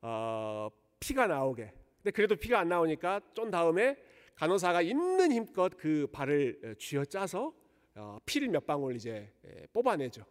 [0.03, 0.69] 어,
[1.01, 1.73] 피가 나오게.
[1.97, 3.97] 근데 그래도 피가 안 나오니까 쫀 다음에
[4.35, 7.55] 간호사가 있는 힘껏 그 발을 어, 쥐어 짜서
[8.27, 9.29] 피를 몇 방울 이제
[9.73, 10.25] 뽑아내죠.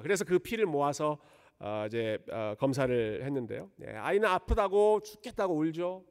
[0.00, 1.18] 그래서 그 피를 모아서
[1.86, 2.18] 이제
[2.58, 3.70] 검사를 했는데요.
[3.76, 6.04] 네, 아이는 아프다고 죽겠다고 울죠.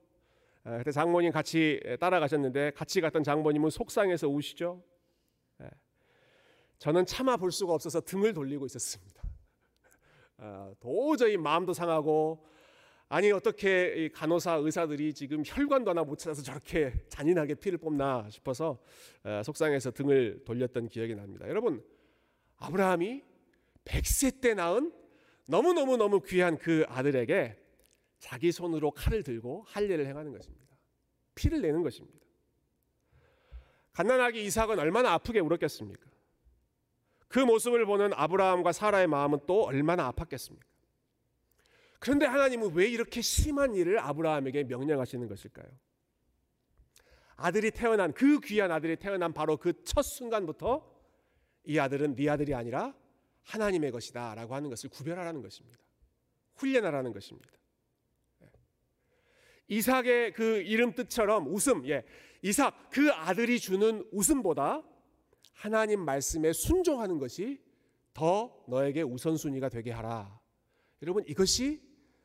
[0.63, 4.83] 그때 장모님 같이 따라가셨는데 같이 갔던 장모님은 속상해서 우시죠.
[6.79, 9.21] 저는 참아 볼 수가 없어서 등을 돌리고 있었습니다.
[10.79, 12.45] 도저히 마음도 상하고
[13.07, 18.79] 아니 어떻게 간호사 의사들이 지금 혈관도 하나 못 찾아서 저렇게 잔인하게 피를 뽑나 싶어서
[19.43, 21.47] 속상해서 등을 돌렸던 기억이 납니다.
[21.47, 21.83] 여러분
[22.57, 23.23] 아브라함이
[23.85, 24.91] 100세 때 낳은
[25.47, 27.57] 너무너무 너무 귀한 그 아들에게
[28.19, 30.75] 자기 손으로 칼을 들고 할례를 행하는 것입니다.
[31.35, 32.25] 피를 내는 것입니다.
[33.93, 36.09] 갓난아기 이삭은 얼마나 아프게 울었겠습니까?
[37.27, 40.65] 그 모습을 보는 아브라함과 사라의 마음은 또 얼마나 아팠겠습니까?
[41.99, 45.67] 그런데 하나님은 왜 이렇게 심한 일을 아브라함에게 명령하시는 것일까요?
[47.37, 50.93] 아들이 태어난 그 귀한 아들이 태어난 바로 그 첫 순간부터
[51.65, 52.93] 이 아들은 네 아들이 아니라
[53.45, 55.79] 하나님의 것이다 라고 하는 것을 구별하라는 것입니다.
[56.55, 57.49] 훈련하라는 것입니다.
[58.43, 58.47] 예.
[59.67, 62.03] 이삭의 그 이름 뜻처럼 웃음, 예.
[62.41, 64.83] 이삭 그 아들이 주는 웃음보다
[65.53, 67.63] 하나님 말씀에 순종하는 것이
[68.13, 70.39] 더 너에게 우선순위가 되게 하라.
[71.01, 71.81] 여러분 이것이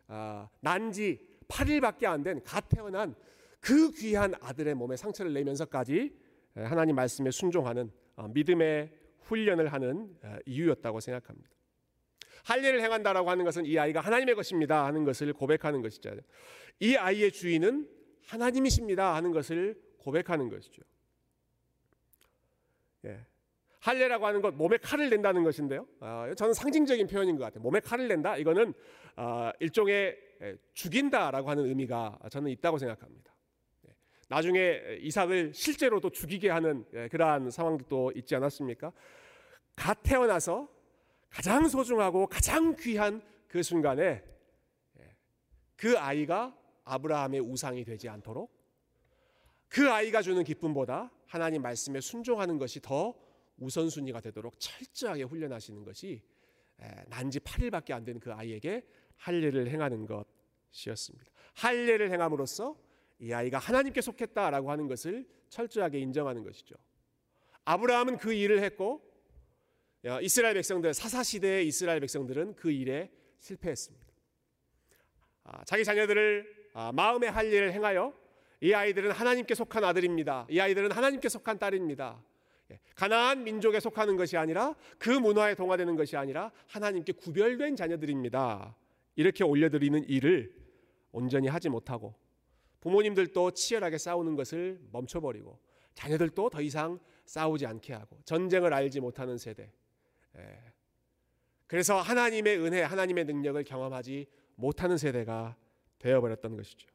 [0.07, 3.15] 아, 난지 8일밖에 안 된 갓 태어난
[3.61, 6.17] 그 귀한 아들의 몸에 상처를 내면서까지
[6.55, 8.91] 하나님 말씀에 순종하는 어, 믿음의
[9.31, 11.49] 훈련을 하는 어, 이유였다고 생각합니다.
[12.45, 16.11] 할례를 행한다라고 하는 것은 이 아이가 하나님의 것입니다 하는 것을 고백하는 것이죠.
[16.81, 17.89] 이 아이의 주인은
[18.27, 20.83] 하나님이십니다 하는 것을 고백하는 것이죠.
[23.05, 23.25] 예.
[23.81, 25.87] 할례라고 하는 것 몸에 칼을 낸다는 것인데요.
[26.01, 27.63] 어, 저는 상징적인 표현인 것 같아요.
[27.63, 28.37] 몸에 칼을 낸다.
[28.37, 28.75] 이거는
[29.17, 30.19] 어, 일종의
[30.75, 33.33] 죽인다라고 하는 의미가 저는 있다고 생각합니다.
[33.89, 33.95] 예.
[34.29, 38.93] 나중에 이삭을 실제로도 죽이게 하는 예, 그러한 상황도 있지 않았습니까?
[39.81, 40.69] 갓 태어나서
[41.31, 44.23] 가장 소중하고 가장 귀한 그 순간에
[44.99, 45.17] 예,
[45.75, 48.55] 그 아이가 아브라함의 우상이 되지 않도록
[49.69, 53.15] 그 아이가 주는 기쁨보다 하나님 말씀에 순종하는 것이 더
[53.57, 56.23] 우선순위가 되도록 철저하게 훈련하시는 것이
[57.07, 61.31] 난지 8일밖에 안 되는 그 아이에게 할례를 행하는 것이었습니다.
[61.55, 62.77] 할례를 행함으로써
[63.19, 66.75] 이 아이가 하나님께 속했다라고 하는 것을 철저하게 인정하는 것이죠.
[67.65, 69.10] 아브라함은 그 일을 했고
[70.23, 74.07] 이스라엘 백성들 사사 시대의 이스라엘 백성들은 그 일에 실패했습니다.
[75.45, 78.15] 아, 자기 자녀들을 아, 마음의 할례를 행하여
[78.61, 80.47] 이 아이들은 하나님께 속한 아들입니다.
[80.51, 82.23] 이 아이들은 하나님께 속한 딸입니다.
[82.71, 88.77] 예, 가나안 민족에 속하는 것이 아니라 그 문화에 동화되는 것이 아니라 하나님께 구별된 자녀들입니다.
[89.17, 90.55] 이렇게 올려드리는 일을
[91.13, 92.15] 온전히 하지 못하고
[92.81, 95.59] 부모님들도 치열하게 싸우는 것을 멈춰버리고
[95.95, 99.73] 자녀들도 더 이상 싸우지 않게 하고 전쟁을 알지 못하는 세대.
[100.37, 100.73] 예.
[101.67, 105.57] 그래서 하나님의 은혜, 하나님의 능력을 경험하지 못하는 세대가
[105.99, 106.89] 되어버렸던 것이죠.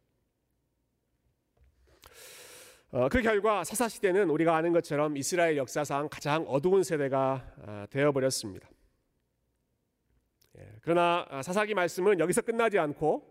[2.92, 8.70] 어, 그 결과 사사 시대는 우리가 아는 것처럼 이스라엘 역사상 가장 어두운 세대가 아, 되어버렸습니다.
[10.58, 13.28] 예, 그러나 아, 사사기 말씀은 여기서 끝나지 않고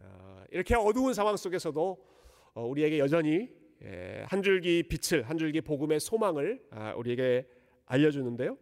[0.00, 2.06] 아, 이렇게 어두운 상황 속에서도
[2.54, 3.50] 어, 우리에게 여전히
[3.82, 7.46] 예, 한 줄기 빛을 한 줄기 복음의 소망을 아, 우리에게
[7.86, 8.56] 알려주는데요.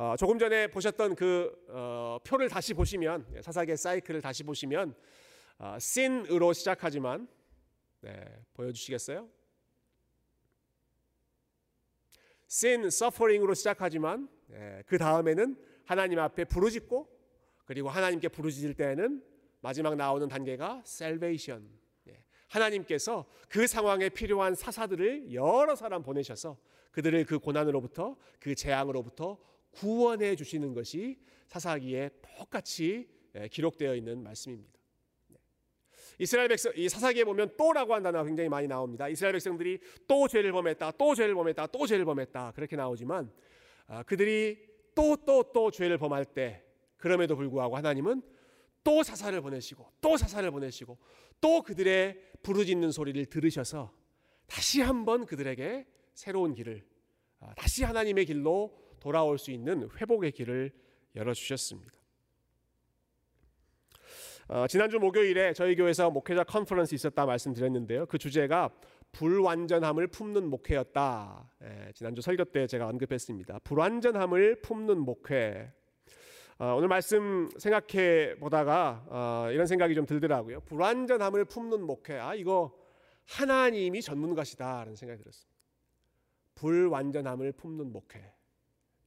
[0.00, 4.94] 어, 조금 전에 보셨던 그 어, 표를 다시 보시면 예, 사사기의 사이클을 다시 보시면
[5.58, 7.26] 어, sin으로 시작하지만
[8.02, 9.28] 네, 보여주시겠어요?
[12.48, 17.08] sin, suffering으로 시작하지만 예, 그 다음에는 하나님 앞에 부르짖고
[17.64, 19.20] 그리고 하나님께 부르짖을 때에는
[19.62, 21.68] 마지막 나오는 단계가 salvation.
[22.06, 26.56] 예, 하나님께서 그 상황에 필요한 사사들을 여러 사람 보내셔서
[26.92, 29.38] 그들을 그 고난으로부터 그 재앙으로부터
[29.70, 34.78] 구원해 주시는 것이 사사기에 똑같이 예, 기록되어 있는 말씀입니다.
[36.18, 39.08] 이스라엘 백성 이 사사기에 보면 또라고 한 단어가 굉장히 많이 나옵니다.
[39.08, 39.78] 이스라엘 백성들이
[40.08, 43.30] 또 죄를 범했다, 또 죄를 범했다, 또 죄를 범했다 그렇게 나오지만
[43.86, 44.58] 아, 그들이
[44.94, 46.64] 또 또 또 죄를 범할 때
[46.96, 48.22] 그럼에도 불구하고 하나님은
[48.82, 50.98] 또 사사를 보내시고 또 사사를 보내시고
[51.40, 53.92] 또 그들의 부르짖는 소리를 들으셔서
[54.46, 56.84] 다시 한번 그들에게 새로운 길을
[57.40, 58.76] 아, 다시 하나님의 길로
[59.08, 60.70] 돌아올 수 있는 회복의 길을
[61.16, 61.98] 열어 주셨습니다.
[64.48, 68.04] 어, 지난주 목요일에 저희 교회에서 목회자 컨퍼런스 있었다 말씀드렸는데요.
[68.04, 68.68] 그 주제가
[69.12, 71.50] 불완전함을 품는 목회였다.
[71.62, 73.60] 예, 지난주 설교 때 제가 언급했습니다.
[73.60, 75.72] 불완전함을 품는 목회.
[76.58, 80.60] 어, 오늘 말씀 생각해 보다가 어, 이런 생각이 좀 들더라고요.
[80.60, 82.18] 불완전함을 품는 목회.
[82.18, 82.76] 아 이거
[83.24, 85.56] 하나님이 전문가시다라는 생각이 들었습니다.
[86.56, 88.37] 불완전함을 품는 목회.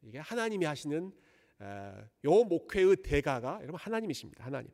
[0.03, 1.11] 이게 하나님이 하시는
[1.59, 4.43] 어, 요 목회의 대가가 여러분 하나님이십니다.
[4.43, 4.71] 하나님.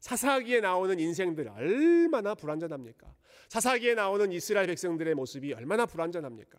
[0.00, 3.14] 사사기에 나오는 인생들 얼마나 불완전합니까?
[3.48, 6.58] 사사기에 나오는 이스라엘 백성들의 모습이 얼마나 불완전합니까?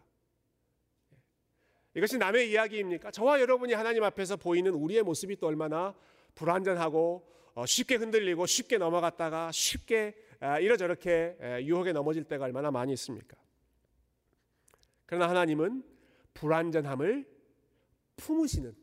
[1.96, 3.12] 이것이 남의 이야기입니까?
[3.12, 5.96] 저와 여러분이 하나님 앞에서 보이는 우리의 모습이 또 얼마나
[6.36, 13.36] 불완전하고 어, 쉽게 흔들리고 쉽게 넘어갔다가 쉽게 아, 이러저렇게 유혹에 넘어질 때가 얼마나 많이 있습니까?
[15.06, 15.84] 그러나 하나님은
[16.34, 17.39] 불완전함을
[18.20, 18.76] 품으시는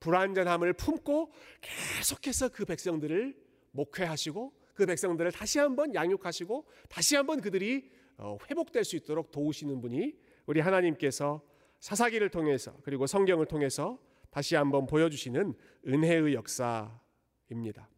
[0.00, 3.36] 불완전함을 품고 계속해서 그 백성들을
[3.72, 10.14] 목회하시고 그 백성들을 다시 한번 양육하시고 다시 한번 그들이 어, 회복될 수 있도록 도우시는 분이
[10.46, 11.42] 우리 하나님께서
[11.80, 13.98] 사사기를 통해서 그리고 성경을 통해서
[14.30, 15.54] 다시 한번 보여주시는
[15.86, 17.88] 은혜의 역사입니다.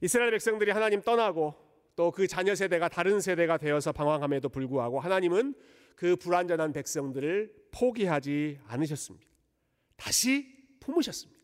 [0.00, 1.65] 이스라엘 백성들이 하나님 떠나고
[1.96, 5.54] 또 그 자녀 세대가 다른 세대가 되어서 방황함에도 불구하고 하나님은
[5.96, 9.26] 그 불완전한 백성들을 포기하지 않으셨습니다.
[9.96, 10.46] 다시
[10.80, 11.40] 품으셨습니다.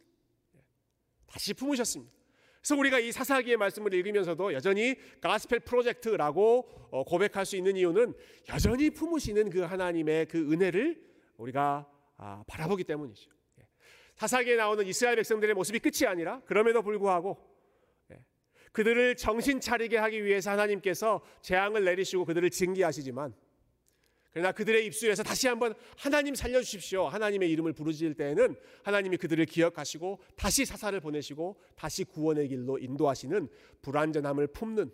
[1.27, 2.13] 다시 품으셨습니다.
[2.61, 8.15] 그래서 우리가 이 사사기의 말씀을 읽으면서도 여전히 가스펠 프로젝트라고 어, 고백할 수 있는 이유는
[8.51, 11.03] 여전히 품으시는 그 하나님의 그 은혜를
[11.39, 11.89] 우리가
[12.19, 13.31] 아, 바라보기 때문이죠.
[13.59, 13.67] 예.
[14.15, 17.52] 사사기에 나오는 이스라엘 백성들의 모습이 끝이 아니라 그럼에도 불구하고 예.
[18.73, 23.35] 그들을 정신 차리게 하기 위해서 하나님께서 재앙을 내리시고 그들을 징계하시지만
[24.33, 27.07] 그러나 그들의 입술에서 다시 한번 하나님 살려주십시오.
[27.07, 33.49] 하나님의 이름을 부르짖을 때에는 하나님이 그들을 기억하시고 다시 사사를 보내시고 다시 구원의 길로 인도하시는
[33.83, 34.91] 불완전함을 품는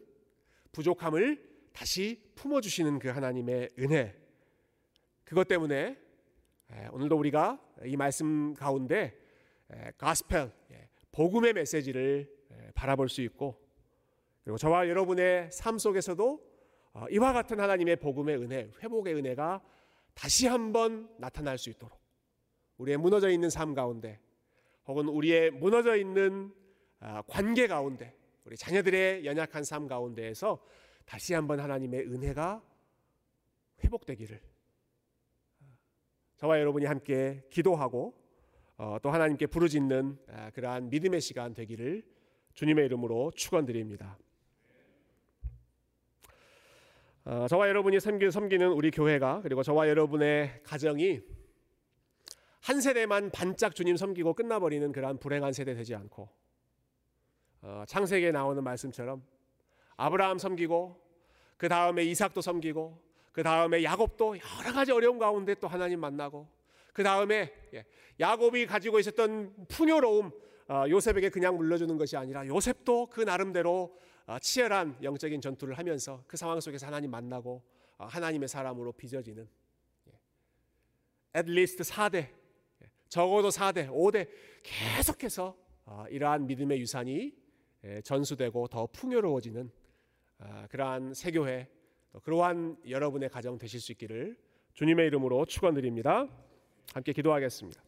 [0.73, 4.17] 부족함을 다시 품어주시는 그 하나님의 은혜.
[5.23, 5.97] 그것 때문에
[6.91, 9.17] 오늘도 우리가 이 말씀 가운데
[9.99, 12.29] 가스펠, 예, 복음의 메시지를
[12.75, 13.68] 바라볼 수 있고
[14.49, 16.43] 그리고 저와 여러분의 삶 속에서도
[16.95, 19.63] 어, 이와 같은 하나님의 복음의 은혜, 회복의 은혜가
[20.15, 22.01] 다시 한번 나타날 수 있도록
[22.79, 24.19] 우리의 무너져 있는 삶 가운데
[24.87, 26.51] 혹은 우리의 무너져 있는
[26.99, 30.65] 아, 관계 가운데 우리 자녀들의 연약한 삶 가운데에서
[31.05, 32.63] 다시 한번 하나님의 은혜가
[33.85, 34.41] 회복되기를
[36.39, 38.15] 저와 여러분이 함께 기도하고
[38.79, 42.03] 어, 또 하나님께 부르짖는 아, 그러한 믿음의 시간 되기를
[42.55, 44.17] 주님의 이름으로 축원드립니다.
[47.31, 51.21] 어, 저와 여러분이 섬기, 섬기는 우리 교회가 그리고 저와 여러분의 가정이
[52.63, 56.27] 한 세대만 반짝 주님 섬기고 끝나버리는 그러한 불행한 세대 되지 않고
[57.61, 59.23] 어, 창세기에 나오는 말씀처럼
[59.99, 60.99] 아브라함 섬기고
[61.59, 62.99] 그 다음에 이삭도 섬기고
[63.33, 66.49] 그 다음에 야곱도 여러 가지 어려움 가운데 또 하나님 만나고
[66.95, 67.85] 그 다음에 예,
[68.19, 70.31] 야곱이 가지고 있었던 풍요로움
[70.69, 74.08] 어, 요셉에게 그냥 물려주는 것이 아니라 요셉도 그 나름대로 아,
[74.39, 77.63] 치열한 영적인 전투를 하면서 그 상황 속에서 하나님 만나고
[77.97, 79.49] 아, 하나님의 사람으로 빚어지는
[80.09, 80.13] 예.
[81.39, 82.91] at least 4대 예.
[83.09, 84.29] 적어도 4대 5대
[84.63, 85.57] 계속해서
[85.87, 87.35] 아, 이러한 믿음의 유산이
[87.85, 89.71] 예, 전수되고 더 풍요로워지는
[90.69, 91.69] 그러한 세교회
[92.23, 94.37] 그러한 여러분의 가정 되실 수 있기를
[94.75, 96.29] 주님의 이름으로 축원드립니다.
[96.93, 97.88] 함께 기도하겠습니다.